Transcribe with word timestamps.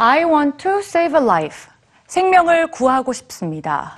I 0.00 0.24
want 0.24 0.58
to 0.58 0.78
save 0.78 1.18
a 1.18 1.24
life. 1.24 1.68
생명을 2.06 2.70
구하고 2.70 3.12
싶습니다. 3.12 3.96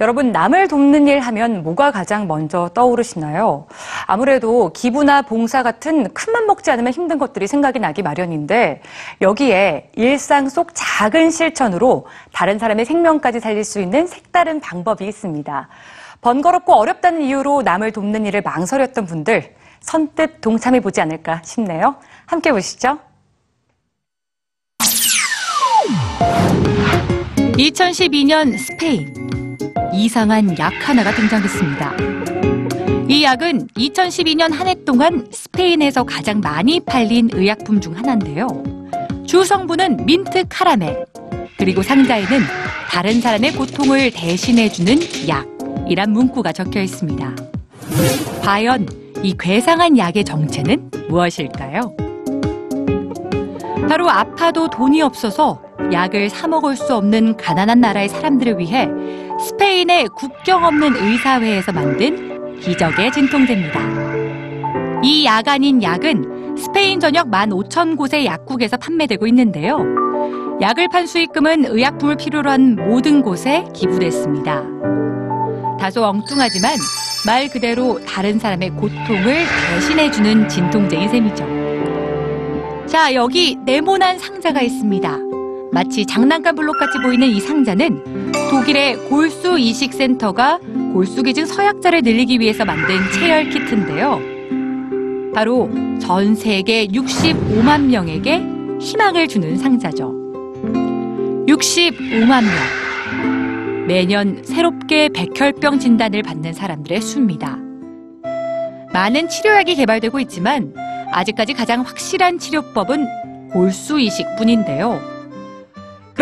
여러분, 0.00 0.32
남을 0.32 0.68
돕는 0.68 1.08
일 1.08 1.20
하면 1.20 1.62
뭐가 1.62 1.90
가장 1.90 2.26
먼저 2.26 2.70
떠오르시나요? 2.72 3.66
아무래도 4.06 4.72
기부나 4.72 5.20
봉사 5.20 5.62
같은 5.62 6.10
큰맘 6.14 6.46
먹지 6.46 6.70
않으면 6.70 6.94
힘든 6.94 7.18
것들이 7.18 7.46
생각이 7.46 7.80
나기 7.80 8.00
마련인데 8.00 8.80
여기에 9.20 9.90
일상 9.94 10.48
속 10.48 10.70
작은 10.72 11.30
실천으로 11.30 12.06
다른 12.32 12.58
사람의 12.58 12.86
생명까지 12.86 13.40
살릴 13.40 13.64
수 13.64 13.78
있는 13.78 14.06
색다른 14.06 14.58
방법이 14.58 15.06
있습니다. 15.06 15.68
번거롭고 16.22 16.72
어렵다는 16.72 17.20
이유로 17.20 17.60
남을 17.60 17.92
돕는 17.92 18.24
일을 18.24 18.40
망설였던 18.40 19.04
분들 19.04 19.54
선뜻 19.80 20.40
동참해 20.40 20.80
보지 20.80 21.02
않을까 21.02 21.42
싶네요. 21.44 21.96
함께 22.24 22.52
보시죠. 22.52 22.98
2012년 27.62 28.58
스페인 28.58 29.14
이상한 29.94 30.58
약 30.58 30.72
하나가 30.80 31.12
등장했습니다. 31.12 31.96
이 33.08 33.22
약은 33.22 33.68
2012년 33.68 34.52
한 34.52 34.66
해 34.66 34.74
동안 34.84 35.28
스페인에서 35.30 36.02
가장 36.02 36.40
많이 36.40 36.80
팔린 36.80 37.30
의약품 37.32 37.80
중 37.80 37.96
하나인데요. 37.96 38.48
주 39.26 39.44
성분은 39.44 40.06
민트 40.06 40.46
카라멜 40.48 41.04
그리고 41.56 41.84
상자에는 41.84 42.40
다른 42.90 43.20
사람의 43.20 43.52
고통을 43.52 44.10
대신해주는 44.10 44.98
약이란 45.28 46.10
문구가 46.10 46.52
적혀 46.52 46.82
있습니다. 46.82 47.36
과연 48.42 48.88
이 49.22 49.36
괴상한 49.38 49.96
약의 49.96 50.24
정체는 50.24 50.90
무엇일까요? 51.08 51.94
바로 53.88 54.10
아파도 54.10 54.68
돈이 54.68 55.00
없어서 55.02 55.62
약을 55.92 56.30
사 56.30 56.46
먹을 56.48 56.76
수 56.76 56.94
없는 56.94 57.36
가난한 57.36 57.80
나라의 57.80 58.08
사람들을 58.08 58.58
위해 58.58 58.88
스페인의 59.40 60.08
국경 60.16 60.64
없는 60.64 60.96
의사회에서 60.96 61.72
만든 61.72 62.58
기적의 62.60 63.12
진통제입니다. 63.12 63.80
이 65.04 65.24
약 65.24 65.48
아닌 65.48 65.82
약은 65.82 66.56
스페인 66.56 67.00
전역 67.00 67.28
15,000 67.30 67.96
곳의 67.96 68.24
약국에서 68.26 68.76
판매되고 68.76 69.26
있는데요. 69.26 69.84
약을 70.60 70.88
판 70.88 71.06
수익금은 71.06 71.64
의약품을 71.66 72.16
필요로 72.16 72.48
한 72.50 72.76
모든 72.76 73.20
곳에 73.22 73.64
기부됐습니다. 73.74 74.62
다소 75.80 76.04
엉뚱하지만 76.04 76.72
말 77.26 77.48
그대로 77.48 77.98
다른 78.04 78.38
사람의 78.38 78.70
고통을 78.70 79.44
대신해주는 79.74 80.48
진통제인 80.48 81.08
셈이죠. 81.08 81.46
자, 82.86 83.12
여기 83.14 83.56
네모난 83.64 84.18
상자가 84.18 84.60
있습니다. 84.60 85.18
마치 85.72 86.04
장난감 86.04 86.54
블록같이 86.54 86.98
보이는 86.98 87.26
이 87.26 87.40
상자는 87.40 88.32
독일의 88.50 89.08
골수 89.08 89.58
이식센터가 89.58 90.58
골수기증 90.92 91.46
서약자를 91.46 92.02
늘리기 92.02 92.38
위해서 92.40 92.66
만든 92.66 92.96
체열 93.14 93.48
키트인데요. 93.48 94.20
바로 95.34 95.70
전 95.98 96.34
세계 96.34 96.86
65만 96.88 97.86
명에게 97.86 98.42
희망을 98.80 99.26
주는 99.28 99.56
상자죠. 99.56 100.12
65만 101.48 102.42
명. 102.44 103.86
매년 103.86 104.42
새롭게 104.44 105.08
백혈병 105.08 105.78
진단을 105.78 106.22
받는 106.22 106.52
사람들의 106.52 107.00
수입니다. 107.00 107.56
많은 108.92 109.30
치료약이 109.30 109.76
개발되고 109.76 110.20
있지만 110.20 110.74
아직까지 111.12 111.54
가장 111.54 111.80
확실한 111.80 112.38
치료법은 112.38 113.06
골수 113.52 113.98
이식뿐인데요. 114.00 115.11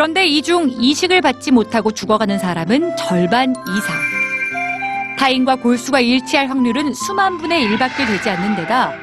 그런데 0.00 0.26
이 0.26 0.40
중 0.40 0.70
이식을 0.70 1.20
받지 1.20 1.50
못하고 1.50 1.90
죽어가는 1.90 2.38
사람은 2.38 2.96
절반 2.96 3.50
이상. 3.50 3.94
타인과 5.18 5.56
골수가 5.56 6.00
일치할 6.00 6.48
확률은 6.48 6.94
수만 6.94 7.36
분의 7.36 7.66
1밖에 7.66 8.06
되지 8.06 8.30
않는 8.30 8.56
데다 8.56 8.94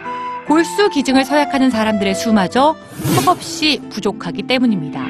골수 0.48 0.90
기증을 0.90 1.24
서약하는 1.24 1.70
사람들의 1.70 2.16
수마저 2.16 2.76
턱없이 3.16 3.80
부족하기 3.92 4.42
때문입니다. 4.48 5.06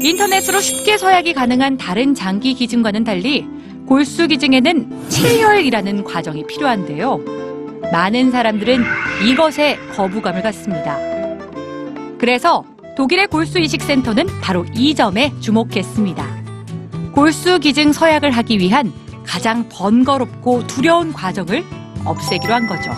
인터넷으로 0.00 0.60
쉽게 0.60 0.98
서약이 0.98 1.32
가능한 1.32 1.76
다른 1.76 2.14
장기 2.14 2.54
기증과는 2.54 3.02
달리 3.02 3.48
골수 3.88 4.28
기증에는 4.28 5.08
체열이라는 5.08 6.04
과정이 6.04 6.46
필요한데요. 6.46 7.18
많은 7.90 8.30
사람들은 8.30 8.84
이것에 9.26 9.80
거부감을 9.96 10.42
갖습니다. 10.42 10.96
그래서 12.18 12.64
독일의 12.96 13.26
골수 13.26 13.58
이식센터는 13.58 14.26
바로 14.40 14.64
이 14.74 14.94
점에 14.94 15.32
주목했습니다. 15.40 16.44
골수 17.12 17.58
기증 17.58 17.92
서약을 17.92 18.30
하기 18.30 18.58
위한 18.58 18.92
가장 19.24 19.68
번거롭고 19.68 20.66
두려운 20.66 21.12
과정을 21.12 21.64
없애기로 22.04 22.54
한 22.54 22.66
거죠. 22.66 22.92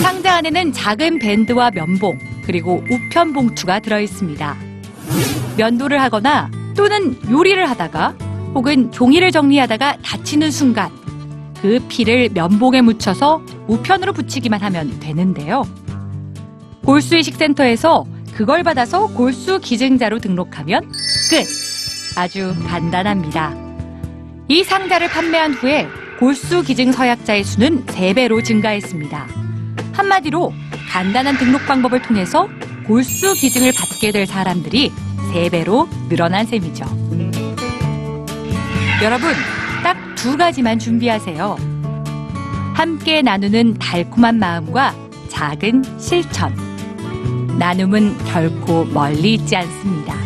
상자 0.00 0.34
안에는 0.36 0.72
작은 0.72 1.18
밴드와 1.18 1.70
면봉, 1.72 2.18
그리고 2.44 2.84
우편 2.90 3.32
봉투가 3.32 3.80
들어 3.80 4.00
있습니다. 4.00 4.56
면도를 5.56 6.00
하거나 6.00 6.50
또는 6.76 7.18
요리를 7.28 7.68
하다가 7.68 8.14
혹은 8.54 8.92
종이를 8.92 9.32
정리하다가 9.32 9.98
다치는 10.02 10.50
순간 10.50 10.90
그 11.60 11.80
피를 11.88 12.28
면봉에 12.32 12.82
묻혀서 12.82 13.42
우편으로 13.66 14.12
붙이기만 14.12 14.60
하면 14.60 15.00
되는데요. 15.00 15.64
골수이식센터에서 16.86 18.06
그걸 18.34 18.62
받아서 18.62 19.08
골수 19.08 19.60
기증자로 19.60 20.18
등록하면 20.20 20.82
끝! 21.30 21.44
아주 22.16 22.54
간단합니다. 22.66 23.54
이 24.48 24.62
상자를 24.64 25.08
판매한 25.08 25.52
후에 25.52 25.86
골수 26.18 26.62
기증 26.62 26.92
서약자의 26.92 27.44
수는 27.44 27.84
3배로 27.86 28.42
증가했습니다. 28.42 29.26
한마디로 29.92 30.52
간단한 30.90 31.36
등록 31.36 31.66
방법을 31.66 32.00
통해서 32.02 32.48
골수 32.86 33.34
기증을 33.34 33.72
받게 33.76 34.12
될 34.12 34.26
사람들이 34.26 34.92
3배로 35.32 35.88
늘어난 36.08 36.46
셈이죠. 36.46 36.84
여러분, 39.02 39.32
딱 39.82 40.06
두 40.16 40.36
가지만 40.36 40.76
준비하세요. 40.76 41.56
함께 42.74 43.22
나누는 43.22 43.74
달콤한 43.74 44.40
마음과 44.40 44.92
작은 45.28 45.84
실천. 46.00 46.65
나눔은 47.58 48.18
결코 48.26 48.84
멀리 48.84 49.34
있지 49.34 49.56
않습니다. 49.56 50.25